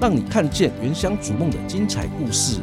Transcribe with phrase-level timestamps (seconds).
[0.00, 2.60] 让你看见原乡逐梦的精彩故事。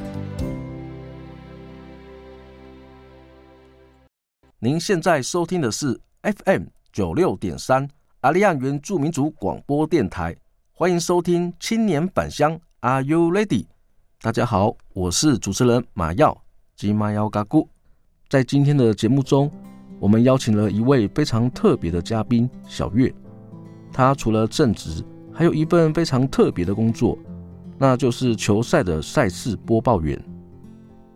[4.57, 7.85] 您现在收听的是 FM 九六点三
[8.21, 10.33] 阿利亚原住民族广播电台，
[10.71, 13.65] 欢迎收听青年返乡，Are you ready？
[14.21, 16.41] 大家好，我是主持人马耀
[16.77, 17.67] 吉马耀嘎古。
[18.29, 19.51] 在今天的节目中，
[19.99, 23.13] 我们邀请了一位非常特别的嘉宾小月，
[23.91, 25.03] 他除了正职。
[25.37, 27.17] 还有一份非常特别的工作，
[27.77, 30.17] 那就是球赛的赛事播报员。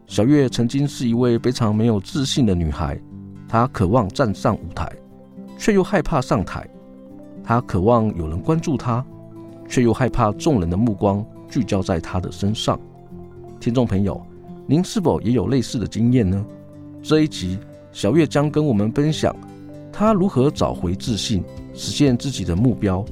[0.07, 2.99] 小月曾经是一位非常没有自信的女孩，
[3.47, 4.91] 她渴望站上舞台，
[5.57, 6.63] 却又害怕上台；
[7.41, 9.05] 她渴望有人关注她，
[9.69, 12.77] 却又害怕众人的目光聚焦在她的身上。
[13.57, 14.21] 听众朋友，
[14.67, 16.45] 您是否也有类似的经验呢？
[17.01, 17.57] 这一集，
[17.93, 19.33] 小月将跟我们分享
[19.93, 21.41] 她如何找回自信，
[21.73, 23.05] 实现自己的目标。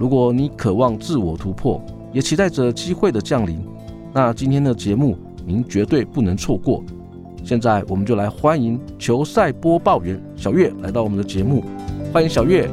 [0.00, 1.78] 如果你渴望自我突破，
[2.10, 3.62] 也期待着机会的降临，
[4.14, 6.82] 那今天的节目您绝对不能错过。
[7.44, 11.62] 现在我们就来欢迎球赛播报员小月来到我们的节目，
[12.14, 12.66] 欢迎小月。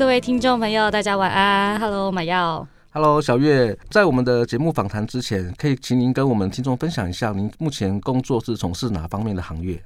[0.00, 1.78] 各位听众朋友，大家晚安。
[1.78, 2.66] Hello，马耀。
[2.90, 3.78] Hello，小月。
[3.90, 9.84] 在我们的节目访谈之前，可以请您跟我们听众分享一下，您目前工作是从事哪方面的行业？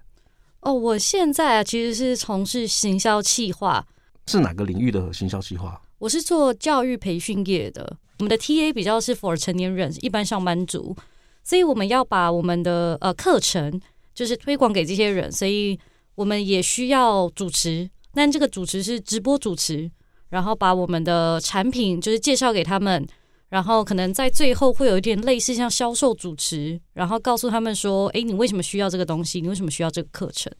[0.60, 3.84] 哦，我现在啊，其实是从事行销企划。
[4.28, 5.82] 是哪个领域的行销企划？
[5.98, 7.96] 我是做教育培训业的。
[8.20, 10.96] 我们的 TA 比较是 for 成年人，一般上班族，
[11.42, 13.80] 所以我们要把我们的呃课程
[14.14, 15.76] 就是推广给这些人，所以
[16.14, 19.90] 我们也需要主持，但这个主持是直播主持。
[20.34, 23.06] 然后把我们的产品就是介绍给他们，
[23.50, 29.40] 然后可能在最后会有一点类似像销售主持，然后告诉他们说：“哎，你为什么需要这个东西？
[29.40, 30.52] 你为什么需要这个课程？”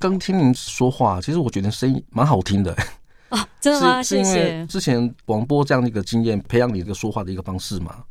[0.00, 2.76] 刚听您说话，其实我觉得声音蛮好听的。
[3.28, 4.02] 啊，真的吗？
[4.02, 8.02] 是，是因为之前广播这样的一个经验，培养你这个说话的一个方式吗？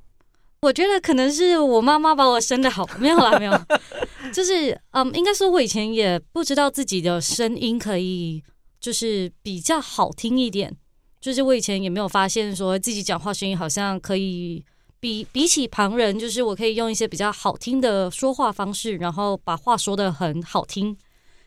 [0.61, 3.51] 我觉得可能是我妈妈把我生的好，没有啦，没有，
[4.31, 8.41] 就是嗯，应该说我以前也不知道自己的声音可以
[8.79, 10.73] 就是比较好听一点。
[11.21, 14.61] 就是我以前也没有发现，说自己讲话声音好像可以
[14.99, 20.97] 比比起旁人，就是我可以用一些比较好听的说话方式，然后把话说得很好听。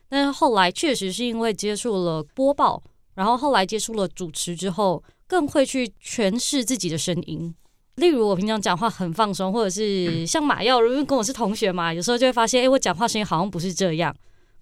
[0.08, 2.80] 但是后来确实是因为接触了播报，
[3.14, 7.52] 然后后来接触了主持之后，更会去诠释自己的声音。
[7.96, 14.14] 例如我平常讲话很放松，或者是像马耀，如果跟我是同学嘛，有时候就会发现，哎，我讲话声音好像不是这样。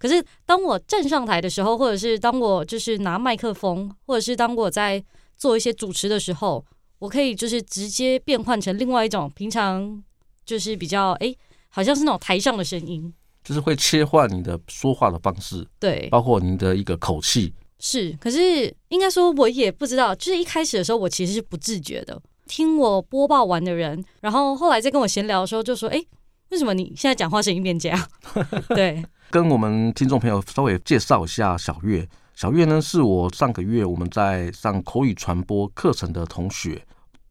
[0.03, 5.01] 可是当我站上台的时候，或者是当我就是拿麦克风，或者是当我在
[5.37, 6.61] 做一些主持的时候，
[6.99, 10.03] 我可以就是直接变换成另外一种平常
[10.45, 11.33] 就是比较哎，
[11.69, 13.13] 好像是那种台上的声音，
[13.45, 17.53] 就是会切换你的说话的方式，对，包括您的一个口气。
[17.79, 26.03] 是，可是应该说我也不知道，就是一开始的时候我其实是不自觉的，听我播报完的人，然后后来在跟我闲聊的时候就说，哎，
[26.49, 28.09] 为什么你现在讲话声音变这样？
[28.75, 29.01] 对。
[29.33, 32.07] 跟我们听众朋友稍微介绍一下小月。
[32.35, 36.79] 小月呢，是我上个月我们在上口语传播课程的同学。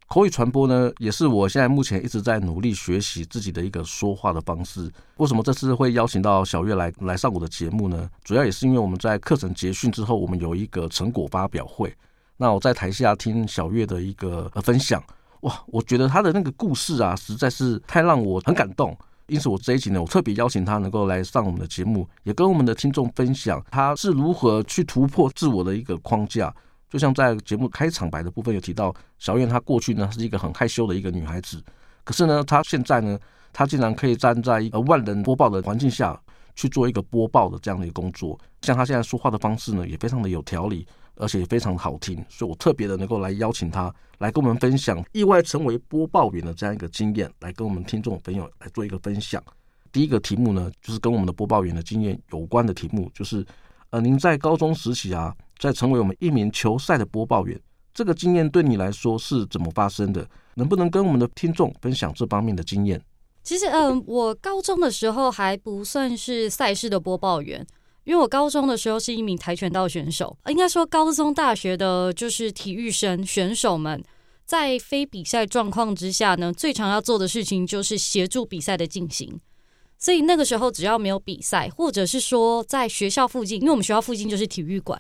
[0.09, 4.91] 口语传播呢，也是我现在目前一直在努力学习自己的一个说话的方式。
[5.19, 8.11] 为什么这次会邀请到小月来来上我的节目呢？
[8.25, 11.95] 主要也是因为我们在课程结训之后，我们有一个成果发表会。
[12.37, 15.01] 那我在台下听小月的一个分享，
[15.43, 18.99] 哇，我觉得她的那个故事啊，实在是太让我很感动。
[19.33, 26.55] 因此，我这一集呢，我特别邀请她能够来上我们的节目，也跟我们的听众分享她是如何去突破自我的一个框架。
[26.91, 31.65] 就像在节目开场白的部分有提到，小燕她过去呢是一个很害羞的一个女孩子，
[32.05, 33.19] 可是呢，她现在呢，
[33.55, 36.21] 她竟然可以站在一个万人播报的环境下
[36.55, 38.39] 去做一个播报的这样的一个工作。
[38.61, 49.43] 像她现在说话的方式呢，也非常的有条理，而且非常好听，所以我特别的能够来邀请他来跟我们分享意外成为播报员的这样一个经验，来跟我们听众朋友来做一个分享。
[49.93, 53.45] 第一个题目呢，就是跟我们的播报员的经验有关的题目，就是
[53.91, 55.35] 呃，您在高中时期啊。
[55.59, 57.57] 在成为我们一名球赛的播报员，
[57.95, 60.29] 这个经验对你来说是怎么发生的？
[60.55, 63.01] 能不能跟我们的听众分享这方面的经验？
[63.45, 67.65] 其实，嗯、我高中的时候还不算是赛事的播报员，
[68.05, 70.37] 因为我高中的时候是一名跆拳道选手。
[70.49, 74.03] 应该说，高中、大学的就是体育生选手们，
[74.45, 79.41] 在非比赛状况之下呢，最常要做的事情就是协助比赛的进行。
[79.99, 84.99] 所以那个时候，只要没有比赛，或者是说在学校附近，因为我们学校附近就是体育馆。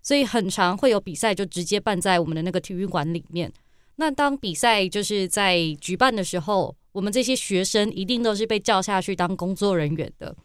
[0.00, 3.50] 所以很常会有比赛，就直接办在我们的那个体育馆里面。
[3.96, 10.36] 那当比赛就是在举办的时候，我们这些学生一定都是被叫下去当工作人员的。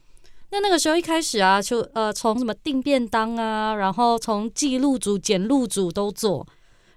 [0.52, 6.48] 那那个时候一开始啊，就呃从什么订便当啊，然后从记录组、检录组都做。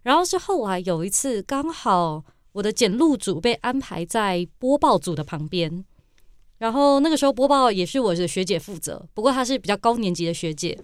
[0.02, 5.84] 然后是后来有一次，刚好我的检录组被安排在播报组的旁边。
[6.58, 10.78] 然后那个时候播报也是我的学姐负责，不过她是比较高年级的学姐。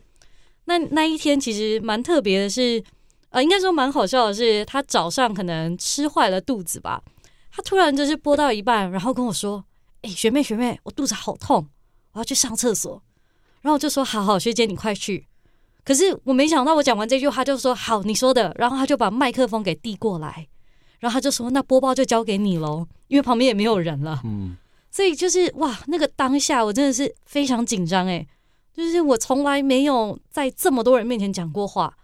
[0.66, 2.82] 那那一天其实蛮特别的是，
[3.30, 7.02] 呃，应该说蛮好笑的是，她早上可能吃坏了肚子吧，
[7.50, 9.64] 她突然就是播到一半，然后跟我说
[10.02, 11.66] ：“哎，学妹学妹，我肚子好痛，
[12.12, 13.02] 我要去上厕所。”
[13.62, 15.26] 然后我就说：“好好，学姐你快去。”
[15.84, 20.46] 可是我没想到，我讲完这句话就说：“好，你说的。”然后他就把麦克风给递过来，
[20.98, 24.56] 然后他就说：“那播报就交给你喽，因为旁边也没有人了。”嗯，
[24.90, 28.26] 所以就是哇，那个当下我真的是非常紧张哎。
[28.74, 31.96] 就是我从来没有在这么多人面前讲过话，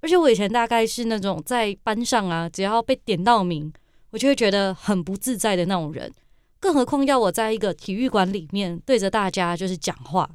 [0.00, 3.72] 而且我以前大概是那种在班上啊，只要被点到名，
[4.10, 6.12] 我就会觉得很不自在的那种人，
[6.60, 10.28] 更何况要我在一个体育馆里面对着大家就是讲话。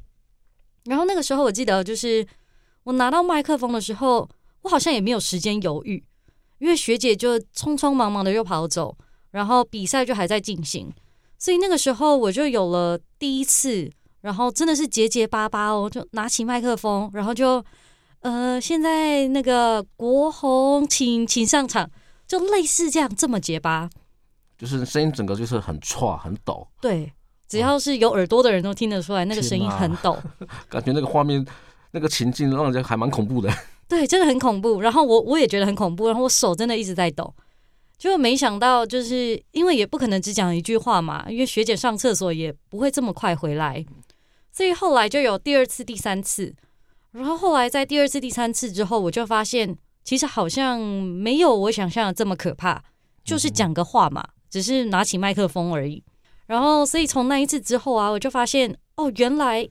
[0.85, 2.25] 然后那个时候我记得，就是
[2.83, 4.29] 我拿到麦克风的时候，
[4.63, 6.03] 我好像也没有时间犹豫，
[6.59, 8.97] 因为学姐就匆匆忙忙的又跑走，
[9.31, 10.91] 然后比赛就还在进行，
[11.37, 13.91] 所以那个时候我就有了第一次。
[14.23, 17.61] 然后真的是结结巴巴哦，就拿起麦克风，然后就
[18.21, 21.91] 呃，现在那个国红，请请上场，
[22.25, 23.89] 就类似这样这么结巴，
[24.57, 26.67] 就是声音整个就是很剉很抖。
[26.81, 27.11] 对，
[27.47, 30.17] 只要是有耳朵的人都听得出来，那个声音很抖，
[30.69, 31.45] 感觉那个画面
[31.91, 33.51] 那个情境让人还蛮恐怖的。
[33.87, 34.81] 对，真的很恐怖。
[34.81, 37.33] 然后我我也觉得很恐怖，然后我手真的一直在抖，
[37.97, 43.85] 就没想到就是因为也不可能只讲一句话嘛，因为学姐上厕所也不会这么快回来。
[44.51, 46.55] 所以后来就有第二次、第三次，
[47.11, 52.83] 然后后来在第二次、第三次之后，我就发现其实好像没有我想象的这么可怕，
[53.23, 54.23] 就是讲个话嘛，
[54.53, 56.03] 只是拿起麦克风而已。
[56.45, 59.67] 然后，所以从那一次之后啊，我就发现哦，原来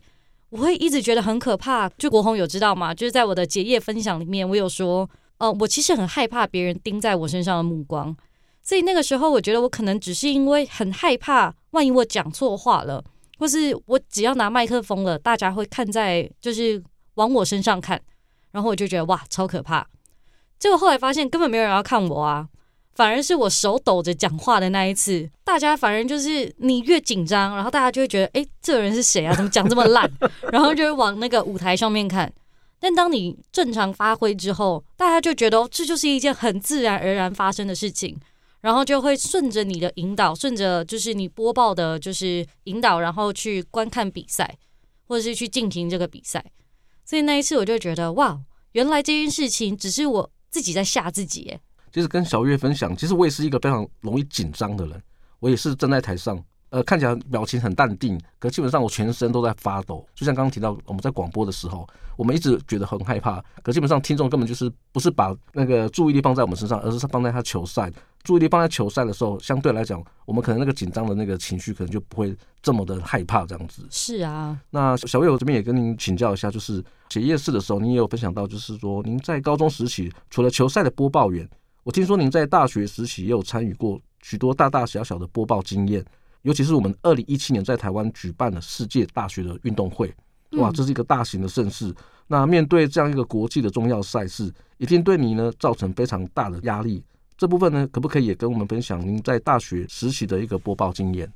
[0.50, 1.88] 我会一直觉得很可怕。
[1.90, 2.92] 就国宏有知道吗？
[2.92, 5.08] 就是在我的结业分享里面，我有说，
[5.38, 8.16] 呃，我其实很害怕别人盯在我身上的目光。
[8.60, 13.04] 所以那个时候，我觉得我可能只是因为很害怕，万一我讲错话了。
[13.38, 16.82] 或是我只要拿麦克风了，大家会看在就是
[17.14, 18.00] 往我身上看，
[18.50, 19.86] 然后我就觉得哇，超可怕。
[20.58, 22.48] 结果后来发现根本没有人要看我啊，
[22.94, 29.34] 反而是我手抖着讲话的那一次，大家反而就是你越紧张，然后大家就会觉得哎，这个人是谁啊？
[29.34, 30.10] 怎么讲这么烂？
[30.52, 32.32] 然后就会往那个舞台上面看。
[32.78, 38.18] 但当你正常发挥之后，大家就觉得这就是一件很自然而然发生的事情。
[38.60, 44.56] 然后就会顺着你的引导，顺着就是你播报的，就是引导，然后去观看比赛，
[45.08, 46.44] 或者是去进行这个比赛。
[47.04, 48.38] 所以那一次我就觉得，哇，
[48.70, 51.48] 原来这件事情只是我自己在吓自己。
[51.50, 51.60] 哎，
[51.92, 55.02] 其实跟小月分享，其实我也是一个非常容易紧张的人，
[55.40, 56.42] 我也是站在台上。
[56.70, 60.02] 呃，看起来表情很淡定，可基本上我全身都在发抖。
[60.14, 67.92] 就像刚刚提到，我们在广播的时候，我们一直觉得很害怕，可基本上听众根本就是不是把那个注意力放在我们身上，而是放在他球赛。
[68.22, 73.86] 注意力放在球赛的时候，相对来讲，我们可能那个紧张的那个情绪可能就不会这么的害怕这样子。
[73.90, 81.46] 是啊，那小月，我这边也跟您请教一下，就是写夜市的时候，您也有分享到，就是说您在高中时期除了球赛的播报员，
[81.84, 86.04] 我听说您在大学时期也有参与过许多大大小小的播报经验，
[86.42, 90.14] 尤其是我们二零一七年在台湾举办了世界大学的运动会，
[90.52, 91.92] 哇，这是一个大型的盛事。
[92.28, 97.02] 那面对这样一个国际的重要赛事，一定对你呢造成非常大的压力。
[97.36, 101.30] 这部分呢，可不可以也跟我们分享您在大学实习的一个播报经验？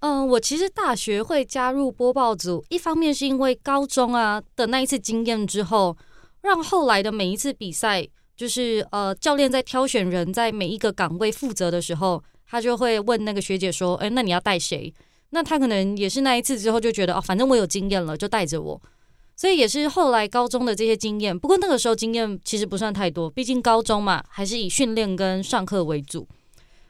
[0.00, 5.96] 嗯，我其实大学会加入播报组，一方面是因为高中啊的那一次经验之后，
[6.40, 8.08] 让后来的每一次比赛，
[8.42, 14.92] 就是呃教练在挑选人在每一个岗位负责的时候，他就会问那个学姐说：“哎，那你要带谁？”
[15.30, 18.82] 那他可能也是那一次之后就觉得哦，反正我有经验了，就带着我。
[19.36, 26.26] 所以也是后来高中的这些经验，不过那个时候经验其实不算太多，毕竟高中嘛，还是以训练跟上课为主。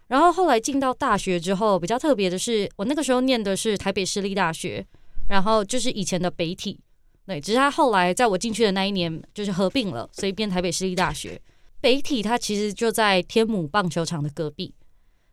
[0.06, 4.82] 然后后来进到大学之后，比较特别的是，我那个时候念的是台北市立大学，
[5.28, 6.80] 然后就是以前的北体，
[7.26, 11.40] 对，只是他后来在我进去的那一年就是合并了，所以变台北市立大学。
[11.80, 14.74] 北体它其实就在天母棒球场的隔壁，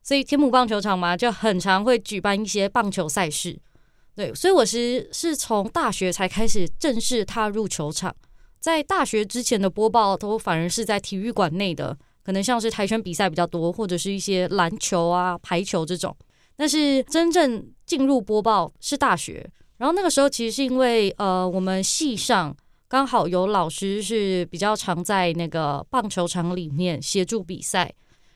[0.01, 3.59] 所以天母棒球场嘛，就很常会举办一些棒球赛事，
[4.15, 8.15] 对，所以我是是从大学才开始正式踏入球场，
[8.59, 11.97] 在大学之前的播报都反而是在体育馆内的。
[12.21, 16.15] 可能像是跆拳比赛比较多，或者是一些篮球啊、排球这种。
[16.55, 22.55] 但是真正进入播报是大学，然后那个时候其实是因为呃，我们系上
[22.87, 27.91] 刚好有老师是比较常在那个棒球场里面协助比赛，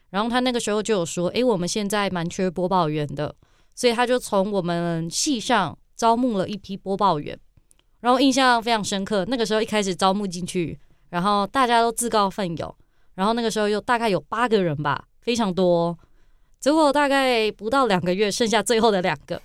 [0.10, 3.36] 然后他那个时候就有说，诶，我们现在蛮缺播报员的，
[3.76, 7.38] 所以他就从我们系上招募了一批播报员，
[8.00, 9.26] 然后印象非常深刻。
[9.28, 12.76] 那个时候一开始招募进去，然后大家都自告奋勇。
[13.16, 15.96] 然后那个时候又大概有八个人吧，非常多。
[16.60, 19.42] 结果大概不到两个月，剩下最后的两个。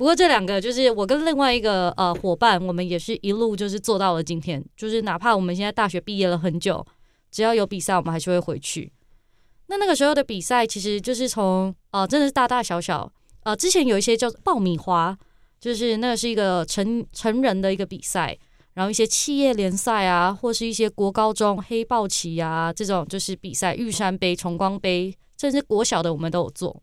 [0.00, 4.64] 不过这两个就是我跟另外一个呃伙伴，我们也是一路就是做到了今天。
[4.74, 6.82] 就是哪怕我们现在大学毕业了很久，
[7.30, 8.90] 只要有比赛，我们还是会回去。
[9.66, 15.14] 那那个时候的比赛，其实就是从呃真的是大大小小呃，之前有一些叫爆米花，
[15.60, 18.34] 就是那是一个成成人的一个比赛。
[18.72, 26.82] 然后一些企业联赛啊，或是一些国高中黑豹旗啊，这种就是比赛，玉山杯、崇光杯，甚至国小的我们都有做。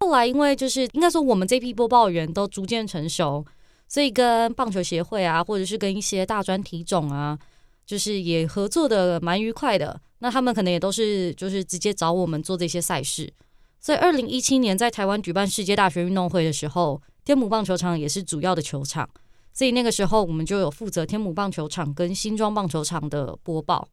[0.00, 3.44] 后来因为就是应该说我们这批播报员都逐渐成熟，
[3.86, 7.38] 所以跟棒球协会啊，或者是跟一些大专体种啊，
[7.84, 10.00] 就是也合作的蛮愉快的。
[10.20, 13.30] 那他们可能也都是就是直接找我们做这些赛事。
[13.78, 19.08] 所以二零一七年在台湾举办世界大学运动会的时候，天母棒球场也是主要的球场。
[19.52, 23.86] 所以那个时候，我们就有负责天母棒球场跟新庄棒球场的播报。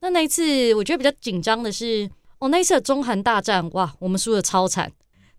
[0.00, 4.92] 那那一次，我觉得比较紧张的是，哦，那一次的中韩大战，哇，我们输的超惨。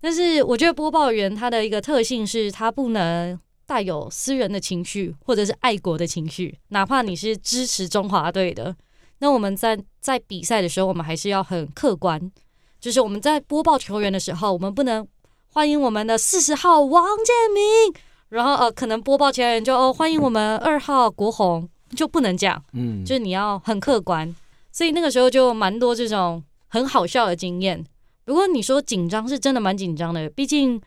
[0.05, 8.75] 但是我觉得播报员他的一个特性是，他不能带有私人的情绪或者是爱国的情绪，哪怕你是支持中华队的。
[9.17, 12.31] 那我们在在比赛的时候，我们还是要很客观，
[12.79, 15.07] 就是我们在播报球员的时候，我们不能
[15.47, 17.99] 欢迎我们的四十号王建民。
[18.29, 24.35] 然后呃，可能播报其他人就哦，欢迎我们二号国红，就不能讲，嗯，就是你要很客观，
[24.71, 27.83] 所以那个时候就蛮多这种很好笑的经验。
[28.25, 30.81] 不过你说紧张是真的蛮紧张的，毕竟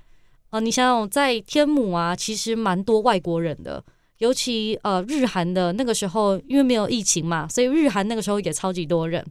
[0.50, 3.82] 呃，你想想在天母啊，其实蛮多外国人的，
[4.18, 9.24] 尤其呃日韩的那个时候，因为没有疫情嘛，所以日韩那个时候也超级多人，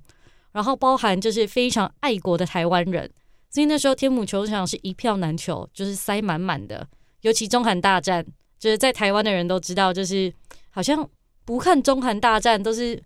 [0.54, 3.10] 然后包含就是非常爱国的台湾人，
[3.50, 6.88] 所以那时候天母球场是一票难求，就是塞满满的。
[7.22, 8.26] 尤其中韩大战，
[8.58, 10.32] 就是在台湾的人都知道，就是
[10.70, 11.08] 好像
[11.44, 13.02] 不看中韩大战都是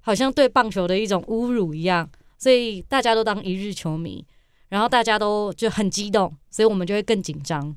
[0.00, 4.26] 好像对棒球的一种侮辱一样，所以大家都当一日球迷，
[4.74, 7.76] 然后大家都就很激动，所以我们就会更紧张。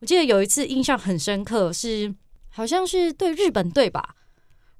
[0.00, 2.10] 我记得有一次印象很深刻，是
[2.48, 4.14] 好像是对日本队吧，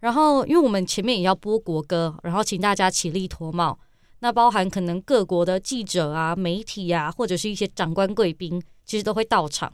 [0.00, 3.78] 然后因为我们前面也要播国歌，然后请大家起立脱帽，
[4.20, 9.70] 那包含可能各国的记者啊、媒体啊，或者是一些长官贵宾，其实都会到场。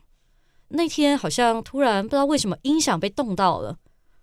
[0.70, 3.78] 那天好像突然不知道为什么音响被冻到了，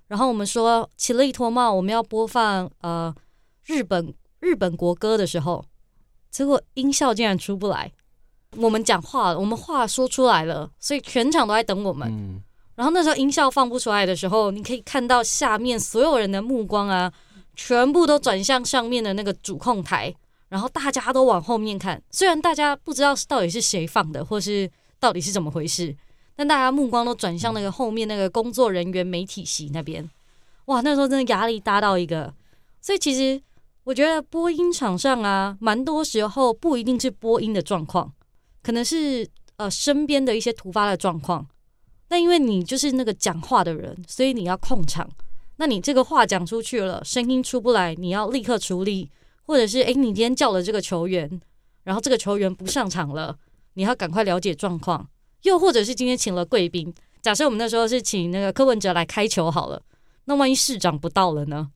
[0.09, 3.15] 然后我们说起立脱帽，我们要播放呃
[3.63, 5.63] 日本日本国歌的时候，
[6.35, 7.89] 结果音效竟然出不来。
[8.57, 12.11] 我们讲话了，我们话说出来了，所以全场都在等我们。
[12.11, 12.43] 嗯。
[12.75, 17.09] 然后那时候音效放不出来的时候，你可以看到下面所有人的目光啊，
[17.55, 20.13] 全部都转向上面的那个主控台，
[20.49, 22.03] 然后大家都往后面看。
[22.11, 25.95] 虽然大家不知道到底是谁放的，或是到底是怎么回事。
[26.35, 30.09] 但大家目光都转向那个后面那个工作人员媒体席那边，
[30.65, 32.33] 哇，那时候真的压力大到一个。
[32.81, 33.41] 所以其实
[33.85, 38.11] 我觉得播音场上啊，蛮多时候不一定是播音的状况，
[38.63, 39.27] 可能是
[39.57, 41.47] 呃身边的一些突发的状况。
[42.09, 45.07] 那因为你就是那个讲话的人，所以你要控场。
[45.57, 49.11] 那你这个话讲出去了，声音出不来，你要立刻处理，
[49.43, 51.39] 或者是哎，你今天叫了这个球员，
[51.83, 53.37] 然后这个球员不上场了，
[53.75, 55.07] 你要赶快了解状况。
[55.43, 59.79] 又或者是今天请了贵宾，假设我们那时候是请那个柯文哲来开球好了，
[60.25, 61.69] 那万一市长不到了呢？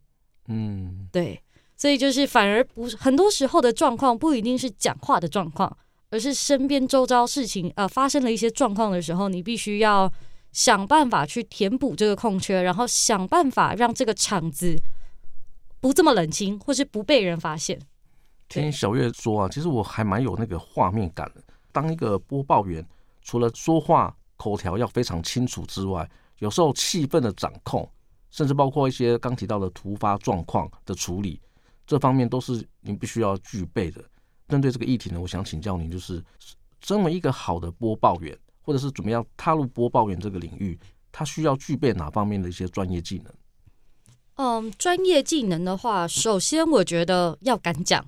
[0.47, 1.39] 嗯，对，
[1.79, 5.77] 所以就是反而不很多时候的状况不一定是讲话的状况，
[6.09, 10.11] 而是身边周遭事情呃发生了一些状况的时候，你必须要
[10.51, 14.75] 想办法去填补这个空缺，然后想办法让这个场子
[15.79, 17.79] 不这么冷清，或是不被人发现。
[18.49, 21.41] 听小月说啊，其实我还蛮有那个画面感的。
[21.71, 22.85] 当一个播报员，
[23.21, 26.05] 除了说话口条要非常清楚之外，
[26.39, 27.89] 有时候气氛的掌控，
[28.31, 31.39] 甚至包括一些刚提到的突发状况的处理，
[31.89, 33.99] 这方面都是您必须要具备的。
[34.47, 36.23] 针对这个议题呢，我想请教您，就是
[36.85, 40.79] 身为一个好的播报员，或者是准备要踏入播报员这个领域，
[41.11, 43.33] 他需要具备哪方面的一些专业技能？
[44.35, 48.05] 嗯，专业技能的话，首先我觉得要敢讲，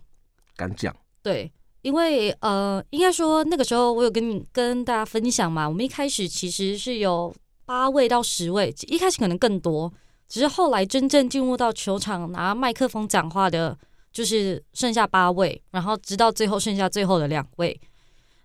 [0.55, 1.51] 敢讲，对。
[1.81, 7.35] 因为呃，应该说那个时候我有跟你跟大家分享嘛，我们一开始其实是有
[7.65, 9.91] 八位到十位，一开始可能更多，
[10.31, 13.77] 只是后来真正进入到球场拿麦克风讲话的，
[14.13, 17.77] 就是剩下八位，然后直到最后剩下最后的两位。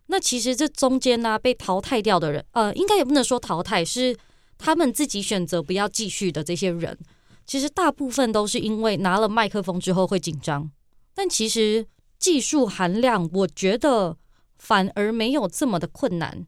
[0.07, 4.16] 那其实这中间呢，被淘汰掉的人，呃，应该也不能说淘汰，是
[4.59, 6.99] 他们自己选择不要继续的这些人，
[7.47, 10.69] 其实大部分都是因为拿了麦克风之后会紧张，
[11.14, 11.87] 但其实。
[12.19, 14.16] 技术含量，我觉得
[14.57, 16.47] 反而没有这么的困难，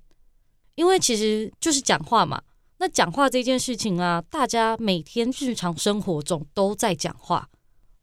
[0.77, 2.41] 因为其实就是讲话嘛。
[2.81, 7.49] 那讲话这件事情啊，大家每天日常生活中都在讲话，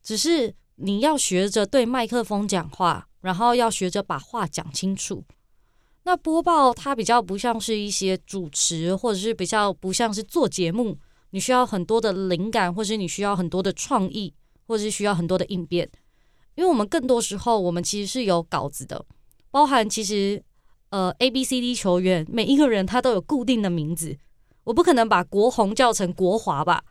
[0.04, 5.24] 只是你要学着对麦克风讲话，然后要学着把话讲清楚。
[6.04, 10.98] 那播报它比较不像是一些主持，或者是比较不像是做节目，
[11.30, 14.34] 你需要很多的灵感，或者你需要很多的创意，
[14.68, 15.90] 或者是需要很多的应变。
[16.56, 19.06] 因为我们更多时候，我们其实是有稿子的，
[19.50, 20.44] 包含其实
[20.90, 24.18] 呃 A B C D 球员每一个人他都有固定的名字，
[24.66, 26.84] 我不可能把国红叫成国华吧？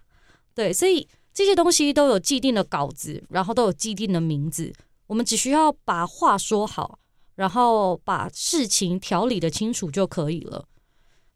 [0.54, 4.72] 对，所以这些东西都有既定的稿子，然后都有既定的名字，
[5.06, 6.98] 我们只需要把话说好，
[7.34, 10.66] 然后把事情条理的清楚就可以了。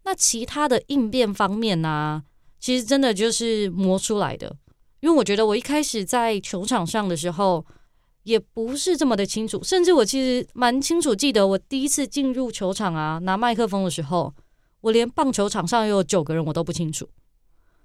[0.04, 2.22] 那其他的应变方面呢、
[2.58, 4.56] 其实真的就是磨出来的，
[5.00, 7.66] 因为我觉得我一开始在球场上的时候。
[8.24, 14.34] 也不是这么的清楚，甚至我其实蛮清楚记得，我第一次进入球场啊，拿麦克风的时候，
[14.80, 17.08] 我连棒球场上有九个人我都不清楚，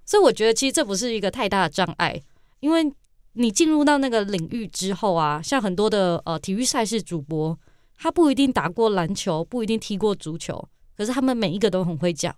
[0.06, 2.22] 所以我觉得其实这不是一个太大的障碍，
[2.60, 2.92] 因为
[3.34, 7.58] 你进入到那个领域之后啊，像很多的呃体育赛事主播，
[7.98, 12.36] 他不一定打过篮球，不一定踢过足球，可是他们每一个都很会讲，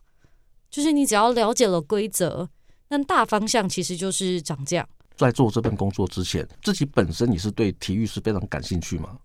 [0.70, 2.48] 就是你只要了解了规则，
[2.88, 4.88] 那大方向其实就是长这样。
[5.18, 9.18] 在做这份工作之前，自己本身你是对体育是非常感兴趣吗？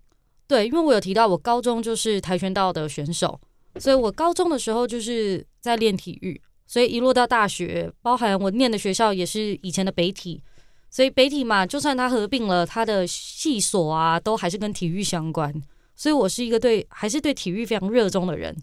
[0.46, 3.40] 对，因为我有提到我高中就是跆拳道的选手，
[3.78, 10.42] 所以我高中的时候就是在练体育，所以一路到大学，包含我念的学校也是以前的北体，
[10.90, 15.54] 所以北体嘛，就算它合并了，它的系所啊，都还是跟体育相关，
[15.94, 18.56] 所以我是一个对还是对体育非常热衷的人，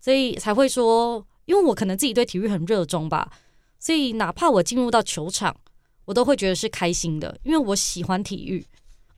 [0.00, 3.30] 所以才会说，因为我可能自己对体育很热衷吧，
[3.78, 5.56] 所以哪怕我进入到球场。
[6.04, 8.66] 我都会觉得是开心的，因为我喜欢体育。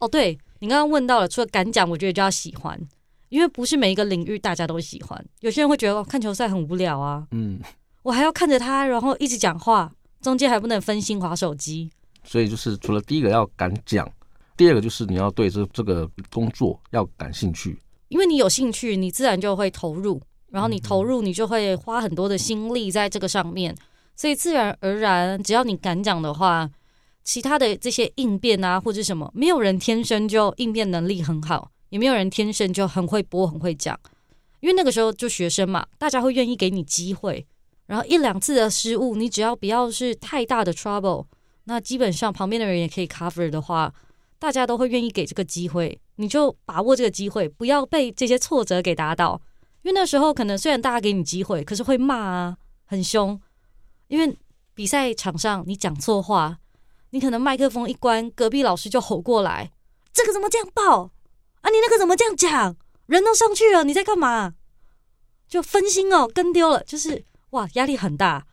[0.00, 2.78] 哦，对，你刚刚问到了，除了敢讲，我觉得就要喜欢，
[3.34, 5.26] 因为不是每一个领域大家都喜欢。
[5.40, 7.58] 有些人会觉得看球赛很无聊啊，嗯，
[8.04, 11.90] 我还要看着他，然后一直讲话，中间还不能分心划手机。
[12.22, 14.08] 所以就是除了第一个要敢讲，
[14.56, 23.74] 第二个就是你要对这这个工作要感兴趣，因为你有兴趣，你自然就会投入，然后你投入，你就会花很多的心力在这个上面。
[24.14, 26.70] 所以自然而然，只要你敢讲的话，
[27.24, 33.96] 其他的这些应变啊，或者什么，没有人天生就应变能力很好，也没有人天生就很会播、很会讲。
[34.58, 37.46] 因为那个时候就学生嘛，大家会愿意给你机会。
[37.86, 41.26] 然后一两次的失误，你只要不要是太大的 trouble，
[41.64, 43.94] 那基本上旁边的人也可以 cover 的话，
[44.40, 45.96] 大家都会愿意给这个机会。
[46.16, 49.40] 你就把握这个机会，不要被这些挫折给打倒。
[49.82, 53.40] 因为那时候可能虽然大家给你机会，可是会骂啊，很凶。
[54.08, 54.36] 因为
[54.74, 56.58] 比赛场上你讲错话，
[57.10, 59.70] 你可能麦克风一关，隔壁老师就吼过来
[60.12, 61.12] ：“这个怎么这样报
[61.64, 61.70] 啊？
[61.70, 62.76] 你那个怎么这样讲？
[63.06, 64.54] 人都上去了，你在干嘛？”
[65.48, 68.44] 就分心哦，跟丢了，就是哇，压力很大。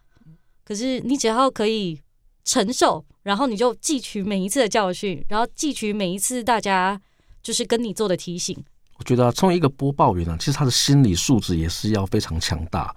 [0.63, 2.00] 可是你只要可以
[2.45, 7.00] 承受，然后你就汲取每一次的教训，然后汲取每一次大家
[7.41, 8.63] 就是跟你做的提醒。
[8.97, 12.93] 我觉得啊，成为一个播报员呢，其实他的心理素质也是要非常强大。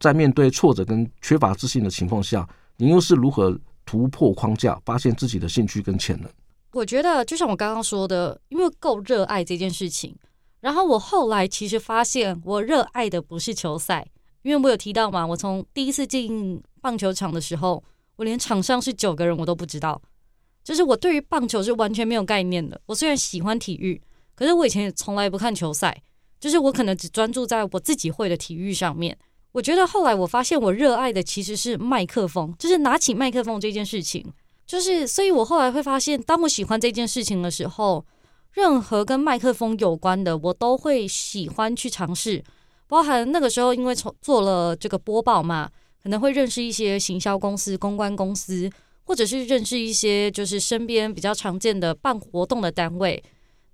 [0.00, 6.28] 在面对挫折跟缺乏自信的情况下，您又是如何突破框架，发现自己的兴趣跟潜能？
[6.74, 10.14] 我觉得就像我刚刚说的，因为够热爱这件事情，
[10.60, 14.04] 然后我后来其实发现，我热爱的不是球赛，
[14.42, 17.82] 因为我有提到嘛，我从第一次进棒球场的时候，
[18.16, 20.02] 我连场上是九个人我都不知道，
[20.64, 22.80] 就是我对于棒球是完全没有概念的。
[22.86, 24.02] 我虽然喜欢体育，
[24.34, 26.02] 可是我以前也从来不看球赛，
[26.40, 29.16] 就是我可能只专注在我自己会的体育上面。
[29.52, 34.32] 我觉得后来我发现，我热爱的其实是麦克风，就是拿起麦克风这件事情。
[34.66, 38.04] 就是，所以我后来会发现，当我喜欢这件事情的时候，
[38.52, 42.42] 任何跟麦克风有关的，我都会喜欢去尝试。
[42.86, 45.68] 包含那个时候，因为从做了这个播报嘛，
[46.02, 48.70] 可能会认识一些行销公司、公关公司，
[49.04, 53.22] 或者是认识一些就是身边比较常见的办活动的单位。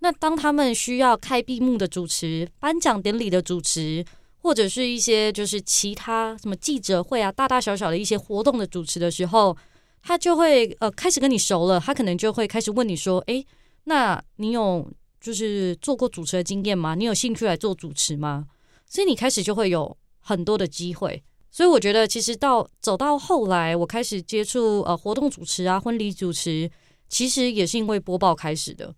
[0.01, 4.05] 那当他们需要开闭幕的主持、颁奖典礼的主持，
[4.39, 9.57] 或者是一些就是其他什么记者会啊、大大小小的一些活动的主持的时候。
[10.03, 13.47] 他就会呃开始跟你熟了，他可能就会开始问你说：“诶，
[13.85, 16.95] 那你有就是做过主持的经验吗？
[16.95, 18.47] 你有兴趣来做主持吗？”
[18.87, 21.23] 所以你开始就会有很多的机会。
[21.53, 26.71] 所以我觉得其实到走到后来，我开始接触呃活动主持啊、婚礼主持，
[27.09, 28.95] 其实也是因为播报开始的。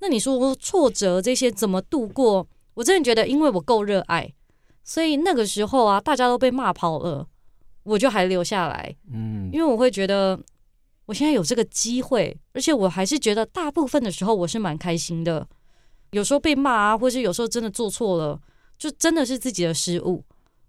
[0.00, 2.46] 那你说挫折这些怎么度过？
[2.74, 4.32] 我真的觉得，因为我够热爱，
[4.82, 7.28] 所以那个时候啊，大家都被骂跑了。
[7.84, 10.38] 我就还留下来，嗯，因为我会觉得
[11.06, 15.46] 我现在有这个机会，而且我还是觉得大部分的时候我是蛮开心的。
[16.12, 18.40] 有时候被骂啊，或是有时候真的做错了，
[18.78, 20.22] 就真的是自己的失误，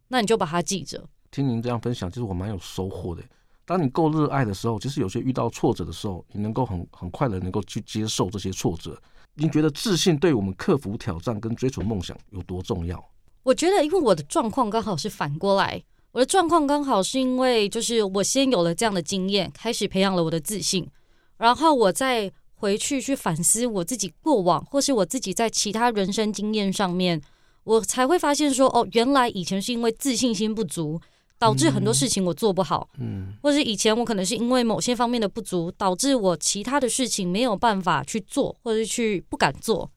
[0.08, 1.04] 那你就把它记着。
[1.32, 3.22] 听您这样分享，其实我蛮有收获的。
[3.66, 9.00] 当你够热爱的时候，其实有些遇到挫折的时候，你能够很很快的能够去接受这些挫折。
[9.36, 13.04] 您觉得自信对我们克服挑战跟追求梦想有多重要？
[13.44, 15.84] 我觉得，因为我的状况刚好是反过来。
[16.14, 20.88] 我的状况刚好是因为，就是我先有了这样的经验，开始培养了我的自信，
[21.38, 27.20] 然后我再回去去反思我自己过往，或是我自己在其他人生经验上面，
[27.64, 31.02] 我才会发现说，哦，原来以前是因为自信心不足，
[31.40, 39.90] 导致很多事情我做不好，嗯，或是以前我可能是因为某些方面的不足，导致我其他的事情没有办法去做，或者是去不敢做，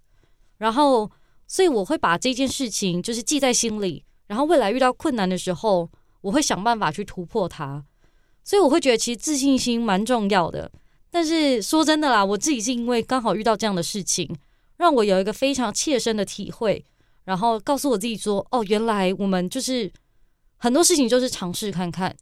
[0.57, 1.11] 然后，
[1.47, 5.91] 所以我会把这件事情就是记在心里，然后未来遇到困难的时候。
[6.27, 7.85] 我会想办法去突破它，
[8.43, 10.69] 所以我会觉得其实自信心蛮重要的。
[11.09, 14.29] 但是说真的啦，我自己是因为刚好遇到这样的事情，
[14.77, 16.85] 让我有一个非常切身的体会，
[17.25, 19.89] 然后告诉我自己说：“哦，原来我们就是
[20.57, 22.15] 很多事情就是尝试看看。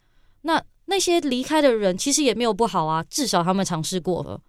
[0.43, 4.39] 那那些离开的人其实也没有不好啊，至少他们尝试过了。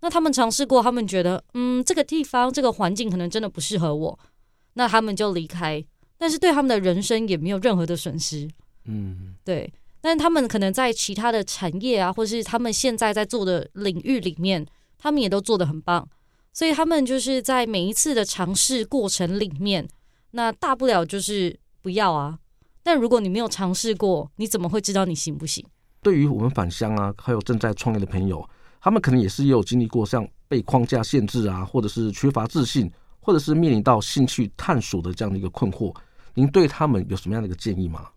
[0.00, 4.18] 那他们尝试过，他们觉得嗯，这个地方这个环境可能真的不适合我，
[4.74, 5.82] 那他们就离开。
[6.18, 8.46] 但是对他们的人生也没有任何的损失。”
[8.90, 9.70] 嗯，对，
[10.00, 14.66] 但是他们可能在其他的产业啊，或是他们现在在做的领域里面，
[14.98, 16.08] 他们也都做得很棒，
[16.54, 19.86] 所以他们就是在每一次的尝试过程里面，
[20.30, 22.38] 那大不了就是不要啊。
[22.82, 25.62] 但如果你没有尝试过，你怎么会知道你行不行？
[26.02, 28.48] 对于我们返乡啊，还有正在创业的朋友，
[28.80, 35.94] 他们可能也是也有经历过像被框架限制啊，或者是缺乏自信，或者是面临到兴趣探索的这样的一个困惑。
[36.32, 38.08] 您对他们有什么样的一个建议吗？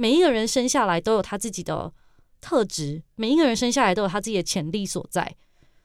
[0.00, 1.92] 每一个人生下来都有他自己的
[2.40, 5.36] 特质，每一个人生下来都有他自己的潜力所在，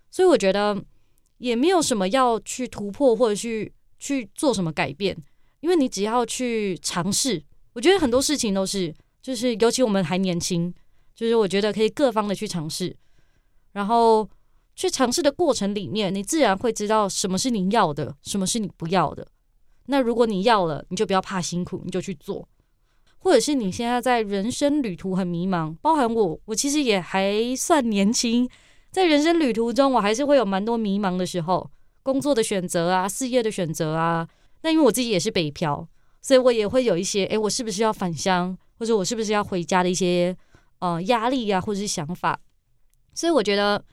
[0.09, 0.81] 所以我觉得
[1.39, 5.17] 也没有什么要去突破或者去去做什么改变，
[5.59, 10.73] 因为你只要去尝试，我觉得很多事情都是，就是尤其我们还年轻，
[11.13, 12.95] 就是我觉得可以各方的去尝试，
[13.73, 14.25] 然后
[14.77, 19.27] 去尝试的过程里面，你自然会知道什么是你要的，什么是你不要的。
[19.87, 22.47] 那如果你要了，你就不要怕辛苦，你就去做。
[23.25, 28.47] 或者是你现在在人生旅途很迷茫，包含我，我其实也还算年轻，
[28.91, 31.67] 在人生旅途中，我还是会有蛮多迷茫的时候，
[32.03, 34.29] 工作的选择啊，事业的选择啊。
[34.61, 35.87] 那因为我自己也是北漂，
[36.21, 40.37] 所以我也会有一些，诶，我是不是要返乡，或者我是不是要回家的一些
[40.77, 42.39] 呃压力啊，或者是想法。
[43.15, 43.83] 所以我觉得，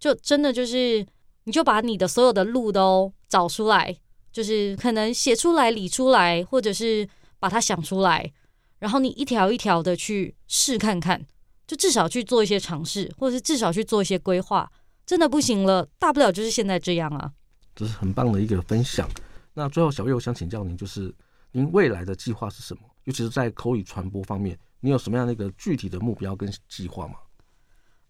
[0.00, 1.06] 就真的就是，
[1.44, 3.96] 你就把你的所有的路都找出来，
[4.32, 8.32] 就是可能写出来、理出来，或者是把它想出来。
[8.80, 11.24] 然后你一条一条的去试看看，
[11.68, 14.68] 就至少去做一些尝试，或者是至少去做一些规划。
[15.06, 17.30] 真的不行了，大不了就是现在这样啊。
[17.76, 19.08] 这是很棒的一个分享。
[19.54, 21.14] 那最后，小月，我想请教您，就是
[21.52, 22.82] 您未来的计划是什么？
[23.04, 27.14] 尤其是在口语传播方面，你有什么样的一个具体的目标跟计划吗？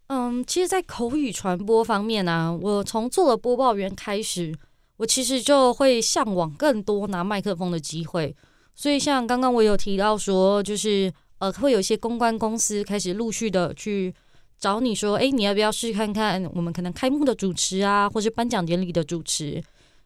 [0.07, 4.53] 嗯，其实，在口语传播方面呢、啊，我从做了播报员开始，
[4.97, 8.35] 我其实就会向往更多拿麦克风的机会。
[8.73, 14.13] 所以，像刚刚我有提到说，就是呃，会有一些公关公司开始陆续的去
[14.57, 16.43] 找你说，哎，你要不要试试看看？
[16.55, 19.63] 我们可能开幕的主持啊，或是颁奖典礼的主持。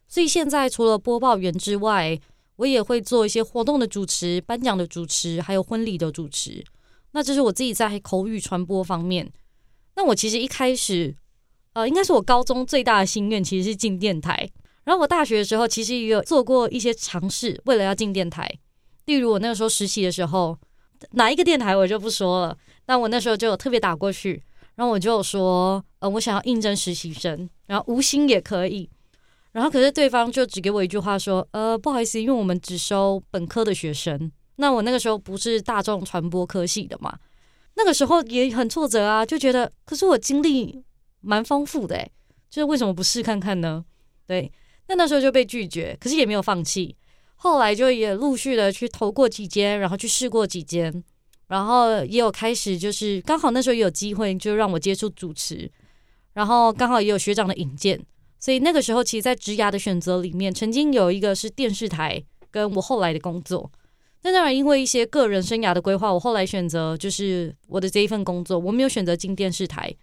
[0.08, 2.18] 所以现在除了播报员之外，
[2.56, 6.64] 我也会做一些活动的主持、颁奖的主持，还有婚礼的主持。
[7.12, 9.30] 那这是我自己在口语传播方面。
[9.94, 11.14] 那我其实一开始，
[11.72, 14.48] 呃，应该是我高中最大的心愿其实是进电台。
[14.86, 18.48] 然后我大学的时候，其实也有做过一些尝试，为了要进电台。
[19.06, 20.56] 例如我那个时候实习的时候，
[21.10, 22.56] 哪一个电台我就不说了。
[22.86, 24.40] 那我那时候就有特别打过去，
[24.76, 28.88] 然后我就说，呃，我想要应征实习生，然后无薪也可以。
[29.50, 34.30] 然后可是对方就只给我一句话说，呃，不好意思，因为我们只收本科的学生。
[34.56, 37.18] 那我那个时候不是大众传播科系的嘛。
[37.74, 40.84] 那个时候也很挫折啊，就觉得，可是我经历
[41.20, 42.12] 蛮丰富的，诶，
[42.48, 43.84] 就是为什么不试看看呢？
[44.26, 44.50] 对，
[44.88, 46.94] 那那时候就被拒绝，可是也没有放弃。
[47.36, 51.04] 后来就也陆续的去投过几间，然后去试过几间，
[51.48, 55.70] 然后也有开始就是刚好那时候也有机会，就让我接触主持，
[56.32, 58.00] 然后刚好也有学长的引荐，
[58.38, 63.70] 所以那个时候其实，在职涯的选择里面，曾经有一个是电视台，跟我后来的工作。
[64.22, 69.94] 那当然，因为一些个人生涯的规划，我后来选择就是我的这一份工作，我没有选择进电视台。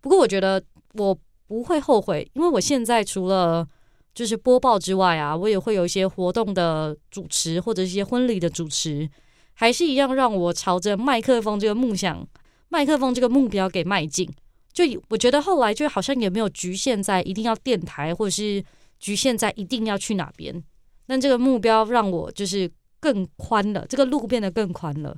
[0.00, 0.62] 不过，我觉得
[0.94, 3.66] 我不会后悔，因为我现在除了
[4.14, 9.08] 就是播报之外啊，我也会有一些活动的主持或者一些婚礼的主持，
[9.54, 12.26] 还是一样让我朝着麦克风这个梦想、
[12.68, 14.28] 麦克风这个目标给迈进。
[14.72, 18.64] 就我觉得后来就好像也没有局限在一定要电台，或者是
[18.98, 20.62] 局限在一定要去哪边。
[21.06, 22.70] 但这个目标让我就是。
[23.02, 25.16] 更宽了，这个路变得更宽了。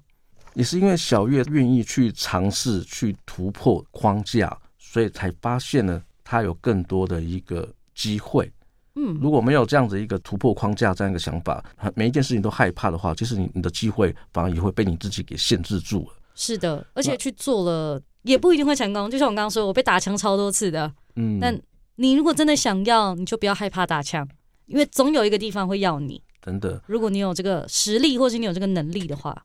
[0.55, 8.48] 也是因为小月愿意去尝试、去突破框架，所以才发现呢，他有更多的一个机会。
[8.94, 16.14] 嗯，如果没有这样子一个突破框架这样一个想法，每一件事情都害怕的话，其实你你的机会反而也会被你自己给限制住了。
[16.35, 19.11] 是的，而且去做了也不一定会成功。
[19.11, 20.92] 就像我刚刚说，我被打枪超多次的。
[21.16, 21.59] 嗯，但
[21.96, 24.26] 你如果真的想要，你就不要害怕打枪，
[24.66, 26.22] 因为总有一个地方会要你。
[26.44, 29.37] 真的，如果你有这个实力，或是你有这个能力的话，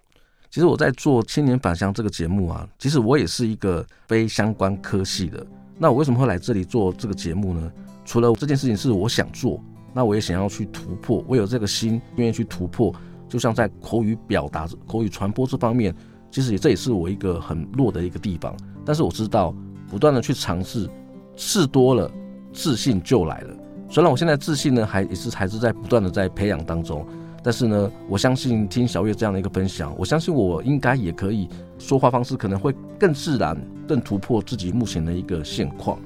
[0.50, 5.46] 其实我在做《青年返乡》这个节目啊，其实我也是一个非相关科系的。
[5.78, 7.72] 那我为什么会来这里做这个节目呢？
[8.08, 9.62] 除了这件事情是我想做，
[9.94, 12.92] 那我也想要去突破，我有这个心，愿意去突破。
[13.28, 15.94] 就像在口语表达、口语传播这方面，
[16.32, 18.56] 其实也这也是我一个很弱的一个地方。
[18.86, 19.54] 但是我知道，
[19.90, 20.90] 不断的去尝试，
[21.36, 22.10] 试多了，
[22.54, 23.54] 自信就来了。
[23.90, 27.06] 虽然我现在自信呢，还也是还是在不断的在培养当中，
[27.44, 36.00] 但是呢，我相信听小月这样的一个分享，我相信我应该也可以说话方式可能会更自然，更突破自己目前的一个现况。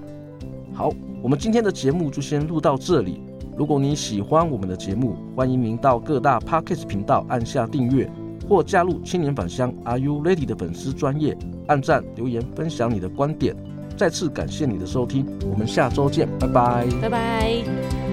[0.73, 3.21] 好，我们今天的节目就先录到这里。
[3.55, 8.09] 如果你喜欢我们的节目，欢迎您到各大 Podcast 频道按下订阅，
[8.49, 13.55] 或加入青年返乡 Are You Ready 的粉丝专业，按赞留言分享你的观点。
[13.95, 18.10] 再次感谢你的收听，我们下周见，拜拜，拜拜。